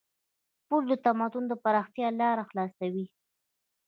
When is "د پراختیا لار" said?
1.47-2.37